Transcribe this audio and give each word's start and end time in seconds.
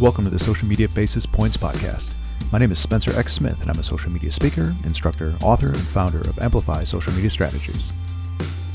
Welcome 0.00 0.24
to 0.24 0.30
the 0.30 0.38
Social 0.38 0.66
Media 0.66 0.88
Basis 0.88 1.26
Points 1.26 1.58
Podcast. 1.58 2.14
My 2.50 2.58
name 2.58 2.72
is 2.72 2.78
Spencer 2.78 3.14
X. 3.18 3.34
Smith, 3.34 3.60
and 3.60 3.70
I'm 3.70 3.78
a 3.78 3.82
social 3.82 4.10
media 4.10 4.32
speaker, 4.32 4.74
instructor, 4.84 5.36
author, 5.42 5.66
and 5.66 5.78
founder 5.78 6.22
of 6.22 6.38
Amplify 6.38 6.84
Social 6.84 7.12
Media 7.12 7.28
Strategies. 7.28 7.92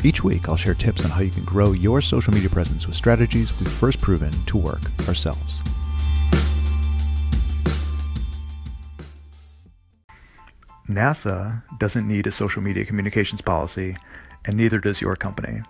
Each 0.03 0.23
week, 0.23 0.47
I'll 0.47 0.55
share 0.55 0.75
tips 0.75 1.03
on 1.03 1.09
how 1.09 1.21
you 1.21 1.31
can 1.31 1.43
grow 1.43 1.71
your 1.71 1.99
social 1.99 2.31
media 2.31 2.47
presence 2.47 2.85
with 2.85 2.95
strategies 2.95 3.59
we've 3.59 3.71
first 3.71 3.99
proven 4.01 4.31
to 4.45 4.57
work 4.57 4.81
ourselves. 5.07 5.63
NASA 10.87 11.63
doesn't 11.79 12.07
need 12.07 12.27
a 12.27 12.31
social 12.31 12.61
media 12.61 12.85
communications 12.85 13.41
policy, 13.41 13.97
and 14.45 14.55
neither 14.55 14.77
does 14.77 15.01
your 15.01 15.15
company. 15.15 15.63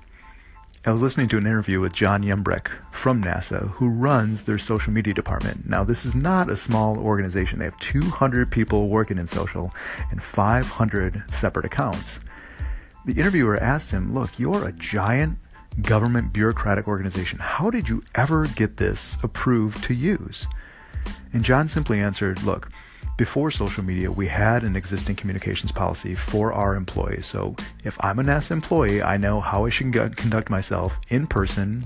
I 0.88 0.92
was 0.92 1.02
listening 1.02 1.28
to 1.30 1.40
an 1.40 1.48
interview 1.48 1.80
with 1.80 1.94
John 1.94 2.22
Yembrick 2.22 2.68
from 2.92 3.24
NASA, 3.24 3.72
who 3.72 3.90
runs 3.90 4.44
their 4.44 4.60
social 4.60 4.94
media 4.94 5.16
department. 5.16 5.68
Now, 5.68 5.84
this 5.84 6.06
is 6.06 6.14
not 6.14 6.48
a 6.48 6.56
small 6.56 7.00
organization. 7.00 7.58
They 7.58 7.66
have 7.66 7.80
200 7.80 8.52
people 8.52 8.88
working 8.88 9.18
in 9.18 9.26
social 9.26 9.72
and 10.12 10.22
500 10.22 11.24
separate 11.28 11.66
accounts. 11.66 12.20
The 13.04 13.14
interviewer 13.14 13.58
asked 13.58 13.90
him, 13.90 14.14
Look, 14.14 14.38
you're 14.38 14.68
a 14.68 14.74
giant 14.74 15.40
government 15.82 16.32
bureaucratic 16.32 16.88
organization. 16.88 17.40
How 17.40 17.72
did 17.72 17.90
you 17.90 18.04
ever 18.14 18.46
get 18.46 18.78
this 18.78 19.16
approved 19.24 19.84
to 19.86 19.96
use? 19.96 20.46
And 21.34 21.44
John 21.44 21.68
simply 21.68 22.00
answered, 22.00 22.44
Look, 22.44 22.70
before 23.18 23.50
social 23.50 23.84
media, 23.84 24.12
we 24.12 24.28
had 24.28 24.64
an 24.64 24.76
existing 24.76 25.16
communications 25.16 25.72
policy 25.72 26.16
for 26.16 26.52
our 26.52 26.76
employees. 26.76 27.26
So 27.26 27.56
if 27.84 27.98
I'm 28.02 28.20
a 28.20 28.24
NASA 28.24 28.52
employee, 28.52 29.02
I 29.02 29.16
know 29.16 29.40
how 29.40 29.66
I 29.66 29.70
should 29.70 29.94
conduct 30.18 30.50
myself 30.50 31.00
in 31.10 31.26
person 31.26 31.86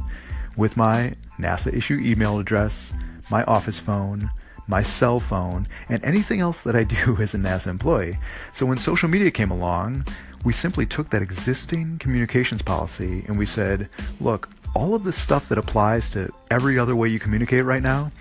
with 0.57 0.75
my 0.75 1.13
NASA 1.39 1.71
issue 1.71 1.99
email 1.99 2.39
address, 2.39 2.91
my 3.29 3.43
office 3.43 3.77
phone, 3.77 4.31
my 4.67 4.81
cell 4.81 5.19
phone, 5.19 5.67
and 5.87 6.03
anything 6.03 6.39
else 6.39 6.63
that 6.63 6.75
I 6.75 6.83
do 6.83 7.17
as 7.21 7.35
a 7.35 7.37
NASA 7.37 7.67
employee. 7.67 8.17
So 8.53 8.65
when 8.65 8.77
social 8.77 9.07
media 9.07 9.29
came 9.29 9.51
along, 9.51 10.05
we 10.43 10.53
simply 10.53 10.85
took 10.85 11.09
that 11.09 11.21
existing 11.21 11.99
communications 11.99 12.61
policy 12.61 13.23
and 13.27 13.37
we 13.37 13.45
said, 13.45 13.89
look, 14.19 14.49
all 14.75 14.95
of 14.95 15.03
the 15.03 15.11
stuff 15.11 15.49
that 15.49 15.57
applies 15.57 16.09
to 16.11 16.31
every 16.49 16.79
other 16.79 16.95
way 16.95 17.09
you 17.09 17.19
communicate 17.19 17.65
right 17.65 17.83
now, 17.83 18.11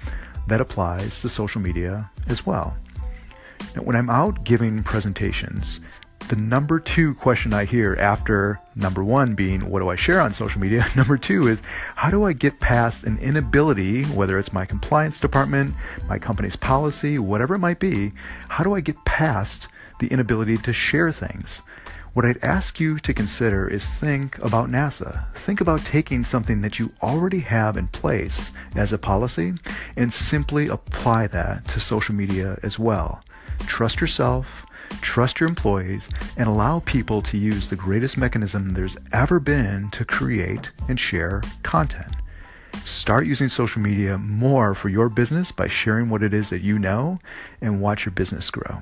that 0.47 0.61
applies 0.61 1.21
to 1.21 1.29
social 1.29 1.61
media 1.61 2.11
as 2.29 2.45
well. 2.45 2.77
Now, 3.77 3.83
when 3.83 3.97
I'm 3.97 4.11
out 4.11 4.45
giving 4.45 4.83
presentations, 4.83 5.81
the 6.29 6.37
number 6.37 6.79
two 6.79 7.15
question 7.15 7.55
I 7.55 7.65
hear 7.65 7.97
after 7.99 8.61
number 8.75 9.03
one 9.03 9.35
being, 9.35 9.71
what 9.71 9.81
do 9.81 9.89
I 9.89 9.97
share 9.97 10.21
on 10.21 10.35
social 10.35 10.61
media? 10.61 10.87
Number 10.97 11.17
two 11.17 11.47
is, 11.47 11.63
how 11.97 12.11
do 12.11 12.25
I 12.25 12.35
get 12.35 12.61
past 12.61 13.05
an 13.05 13.17
inability, 13.19 14.05
whether 14.05 14.39
it's 14.39 14.53
my 14.53 14.67
compliance 14.67 15.19
department, 15.21 15.75
my 16.07 16.19
company's 16.19 16.57
policy, 16.57 17.19
whatever 17.19 17.55
it 17.55 17.61
might 17.61 17.79
be, 17.79 18.13
how 18.51 18.63
do 18.63 18.75
I 18.75 18.81
get 18.81 19.03
past 19.07 19.69
the 20.01 20.09
inability 20.09 20.59
to 20.59 20.73
share 20.73 21.13
things? 21.13 21.63
What 22.13 22.27
I'd 22.27 22.43
ask 22.43 22.79
you 22.81 22.99
to 22.99 23.15
consider 23.15 23.69
is 23.69 23.95
think 23.95 24.39
about 24.45 24.69
NASA. 24.69 25.33
Think 25.35 25.61
about 25.61 25.85
taking 25.85 26.23
something 26.25 26.63
that 26.63 26.79
you 26.79 26.93
already 27.03 27.41
have 27.41 27.77
in 27.77 27.89
place 27.89 28.51
as 28.75 28.93
a 28.93 28.99
policy 28.99 29.55
and 29.97 30.13
simply 30.13 30.69
apply 30.69 31.29
that 31.29 31.67
to 31.69 31.81
social 31.81 32.15
media 32.15 32.59
as 32.63 32.79
well. 32.79 33.23
Trust 33.67 34.01
yourself, 34.01 34.67
trust 35.01 35.41
your 35.41 35.49
employees, 35.49 36.09
and 36.37 36.49
allow 36.49 36.81
people 36.81 37.23
to 37.23 37.37
use 37.37 37.69
the 37.69 37.77
greatest 37.77 38.17
mechanism 38.17 38.71
there's 38.71 38.97
ever 39.13 39.41
been 39.41 39.91
to 39.91 40.05
create 40.05 40.71
and 40.89 40.99
share 40.99 41.43
content. 41.63 42.13
Start 42.85 43.27
using 43.27 43.49
social 43.49 43.83
media 43.83 44.19
more 44.19 44.75
for 44.75 44.89
your 44.89 45.09
business 45.09 45.53
by 45.53 45.69
sharing 45.69 46.09
what 46.11 46.23
it 46.23 46.33
is 46.33 46.51
that 46.51 46.63
you 46.63 46.79
know 46.79 47.19
and 47.61 47.81
watch 47.81 48.07
your 48.07 48.13
business 48.13 48.51
grow. 48.51 48.81